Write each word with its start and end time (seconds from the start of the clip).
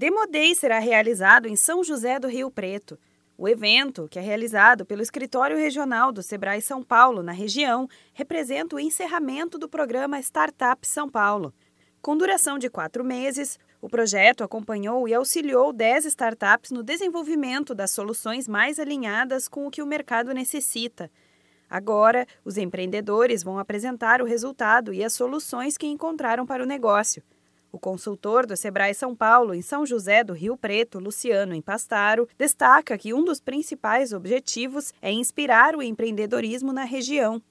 Demodei 0.00 0.54
será 0.54 0.78
realizado 0.78 1.46
em 1.46 1.54
São 1.54 1.84
José 1.84 2.18
do 2.18 2.26
Rio 2.26 2.50
Preto. 2.50 2.98
O 3.36 3.46
evento, 3.46 4.08
que 4.10 4.18
é 4.18 4.22
realizado 4.22 4.86
pelo 4.86 5.02
Escritório 5.02 5.58
Regional 5.58 6.10
do 6.10 6.22
Sebrae 6.22 6.62
São 6.62 6.82
Paulo, 6.82 7.22
na 7.22 7.32
região, 7.32 7.86
representa 8.14 8.76
o 8.76 8.80
encerramento 8.80 9.58
do 9.58 9.68
programa 9.68 10.18
Startup 10.18 10.88
São 10.88 11.06
Paulo. 11.06 11.52
Com 12.00 12.16
duração 12.16 12.58
de 12.58 12.70
quatro 12.70 13.04
meses, 13.04 13.58
o 13.78 13.90
projeto 13.90 14.42
acompanhou 14.42 15.06
e 15.06 15.12
auxiliou 15.12 15.70
10 15.70 16.06
startups 16.06 16.70
no 16.70 16.82
desenvolvimento 16.82 17.74
das 17.74 17.90
soluções 17.90 18.48
mais 18.48 18.78
alinhadas 18.78 19.48
com 19.48 19.66
o 19.66 19.70
que 19.70 19.82
o 19.82 19.86
mercado 19.86 20.32
necessita. 20.32 21.10
Agora, 21.68 22.26
os 22.42 22.56
empreendedores 22.56 23.42
vão 23.42 23.58
apresentar 23.58 24.22
o 24.22 24.24
resultado 24.24 24.94
e 24.94 25.04
as 25.04 25.12
soluções 25.12 25.76
que 25.76 25.86
encontraram 25.86 26.46
para 26.46 26.62
o 26.62 26.66
negócio. 26.66 27.22
Consultor 27.80 28.46
do 28.46 28.56
Sebrae 28.56 28.94
São 28.94 29.16
Paulo, 29.16 29.54
em 29.54 29.62
São 29.62 29.84
José 29.84 30.22
do 30.22 30.32
Rio 30.32 30.56
Preto, 30.56 31.00
Luciano 31.00 31.54
Empastaro, 31.54 32.28
destaca 32.38 32.96
que 32.96 33.12
um 33.12 33.24
dos 33.24 33.40
principais 33.40 34.12
objetivos 34.12 34.92
é 35.02 35.10
inspirar 35.10 35.74
o 35.74 35.82
empreendedorismo 35.82 36.72
na 36.72 36.84
região. 36.84 37.42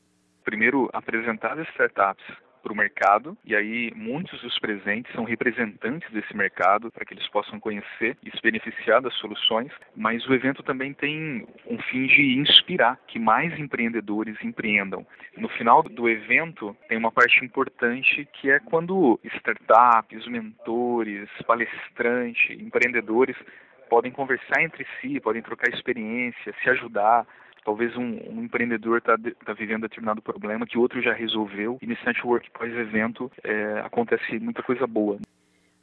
Primeiro, 0.44 0.90
apresentar 0.94 1.60
as 1.60 1.68
startups 1.70 2.26
para 2.70 2.74
o 2.74 2.78
mercado 2.78 3.38
e 3.44 3.56
aí 3.56 3.92
muitos 3.96 4.40
dos 4.42 4.60
presentes 4.60 5.12
são 5.14 5.24
representantes 5.24 6.10
desse 6.12 6.36
mercado 6.38 6.92
para 6.92 7.04
que 7.04 7.16
eles 7.16 7.28
possam 7.30 7.60
conhecer 7.60 8.16
e 8.24 8.30
se 8.30 8.42
beneficiar 8.44 9.02
das 9.02 9.14
soluções, 9.16 9.72
mas 9.96 10.26
o 10.28 10.34
evento 10.34 10.62
também 10.62 10.94
tem 10.94 11.48
um 11.66 11.80
fim 11.80 12.06
de 12.06 12.38
inspirar 12.38 13.00
que 13.08 13.18
mais 13.18 13.58
empreendedores 13.58 14.38
empreendam. 14.44 15.06
No 15.36 15.50
final 15.50 15.82
do 15.82 16.08
evento 16.08 16.76
tem 16.88 16.98
uma 16.98 17.12
parte 17.12 17.44
importante 17.44 18.28
que 18.34 18.52
é 18.52 18.60
quando 18.60 19.20
startups, 19.24 20.28
mentores, 20.28 21.28
palestrantes, 21.48 22.60
empreendedores 22.60 23.36
podem 23.90 24.12
conversar 24.12 24.62
entre 24.62 24.86
si, 25.02 25.20
podem 25.20 25.42
trocar 25.42 25.74
experiência, 25.74 26.54
se 26.62 26.70
ajudar, 26.70 27.26
Talvez 27.64 27.96
um, 27.96 28.20
um 28.30 28.44
empreendedor 28.44 28.98
está 28.98 29.18
tá 29.46 29.54
vivendo 29.54 29.82
determinado 29.82 30.22
problema 30.22 30.66
que 30.66 30.78
outro 30.78 31.02
já 31.02 31.14
resolveu 31.14 31.78
e 31.82 31.88
nesse 31.88 32.06
network 32.06 32.50
pós-evento 32.52 33.32
é, 33.44 33.80
acontece 33.82 34.40
muita 34.40 34.64
coisa 34.64 34.88
boa. 34.88 35.20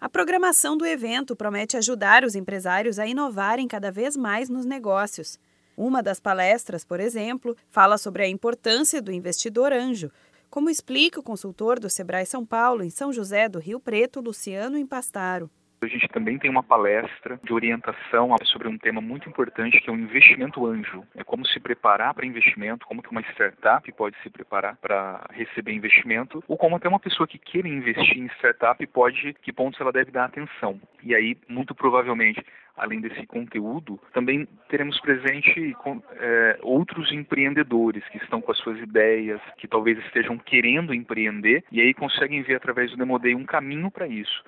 A 0.01 0.09
programação 0.09 0.77
do 0.77 0.85
evento 0.85 1.35
promete 1.35 1.77
ajudar 1.77 2.23
os 2.23 2.35
empresários 2.35 2.99
a 2.99 3.07
inovarem 3.07 3.67
cada 3.67 3.91
vez 3.91 4.17
mais 4.17 4.49
nos 4.49 4.67
negócios. 4.67 5.39
Uma 5.77 6.03
das 6.03 6.21
palestras, 6.21 6.85
por 6.85 7.01
exemplo, 7.01 7.57
fala 7.71 7.99
sobre 7.99 8.23
a 8.23 8.29
importância 8.29 9.01
do 9.01 9.13
investidor 9.13 9.73
anjo, 9.73 10.11
como 10.51 10.71
explica 10.71 11.21
o 11.21 11.23
consultor 11.23 11.79
do 11.79 11.91
Sebrae 11.91 12.25
São 12.25 12.47
Paulo 12.47 12.83
em 12.83 12.91
São 12.91 13.13
José 13.13 13.49
do 13.49 13.59
Rio 13.59 13.81
Preto, 13.81 14.21
Luciano 14.21 14.79
Impastaro. 14.79 15.51
A 15.83 15.87
gente 15.87 16.09
também 16.09 16.39
tem 16.39 16.51
uma 16.51 16.63
palestra 16.63 17.39
de 17.45 17.53
orientação 17.53 18.35
sobre 18.45 18.67
um 18.67 18.79
tema 18.79 19.01
muito 19.01 19.29
importante 19.29 19.81
que 19.81 19.91
é 19.91 19.93
o 19.93 19.97
investimento 19.97 20.67
anjo. 20.67 21.05
É 21.15 21.23
como 21.23 21.47
se 21.47 21.61
preparar 21.61 22.15
para 22.15 22.27
investimento, 22.27 22.87
como 22.87 23.03
que 23.03 23.11
uma 23.11 23.21
startup 23.33 23.91
pode 23.93 24.17
se 24.23 24.31
preparar 24.31 24.77
para 24.77 25.27
receber 25.33 25.73
investimento, 25.73 26.43
ou 26.49 26.57
como 26.57 26.77
até 26.77 26.89
uma 26.89 26.99
pessoa 26.99 27.27
que 27.27 27.39
queira 27.39 27.69
investir 27.69 28.19
em 28.19 28.27
startup 28.39 28.85
pode, 28.89 29.35
que 29.43 29.53
pontos 29.53 29.81
ela 29.81 29.93
deve 29.93 30.11
dar 30.11 30.25
atenção. 30.25 30.81
E 31.03 31.15
aí, 31.15 31.37
muito 31.49 31.75
provavelmente, 31.75 32.45
além 32.77 33.01
desse 33.01 33.27
conteúdo, 33.27 34.01
também 34.13 34.47
teremos 34.69 35.01
presente 35.01 35.77
é, 36.19 36.59
outros 36.63 37.13
empreendedores 37.13 38.07
que 38.09 38.19
estão 38.19 38.41
com 38.41 38.53
as 38.53 38.59
suas 38.59 38.79
ideias, 38.79 39.41
que 39.59 39.69
talvez 39.69 39.99
estejam 39.99 40.39
querendo 40.39 40.93
empreender 40.93 41.65
e 41.71 41.81
aí 41.81 41.95
conseguem 41.95 42.43
ver 42.43 42.57
através 42.57 42.91
do 42.91 42.97
Demodei 42.97 43.35
um 43.35 43.45
caminho 43.45 43.91
para 43.91 44.07
isso. 44.07 44.45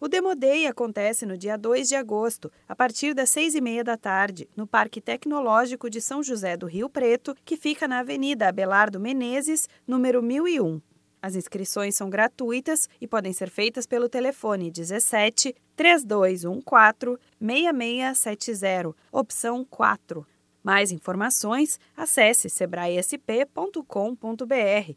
O 0.00 0.08
Demodei 0.08 0.66
acontece 0.66 1.26
no 1.26 1.36
dia 1.36 1.58
2 1.58 1.86
de 1.86 1.94
agosto, 1.94 2.50
a 2.66 2.74
partir 2.74 3.12
das 3.12 3.28
6 3.28 3.56
e 3.56 3.60
meia 3.60 3.84
da 3.84 3.98
tarde, 3.98 4.48
no 4.56 4.66
Parque 4.66 4.98
Tecnológico 4.98 5.90
de 5.90 6.00
São 6.00 6.22
José 6.22 6.56
do 6.56 6.64
Rio 6.64 6.88
Preto, 6.88 7.36
que 7.44 7.54
fica 7.54 7.86
na 7.86 7.98
Avenida 7.98 8.48
Abelardo 8.48 8.98
Menezes, 8.98 9.68
número 9.86 10.22
1001. 10.22 10.80
As 11.20 11.36
inscrições 11.36 11.96
são 11.96 12.08
gratuitas 12.08 12.88
e 12.98 13.06
podem 13.06 13.34
ser 13.34 13.50
feitas 13.50 13.86
pelo 13.86 14.08
telefone 14.08 14.70
17 14.70 15.54
3214 15.76 17.18
6670, 17.38 18.96
opção 19.12 19.66
4. 19.68 20.26
Mais 20.62 20.90
informações, 20.90 21.78
acesse 21.94 22.48
sebraesp.com.br. 22.48 24.94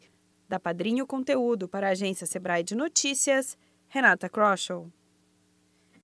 Da 0.48 0.58
Padrinho 0.58 1.06
Conteúdo 1.06 1.68
para 1.68 1.88
a 1.88 1.90
agência 1.90 2.26
Sebrae 2.26 2.62
de 2.62 2.74
Notícias, 2.74 3.58
Renata 3.94 4.28
Kroschel. 4.28 4.90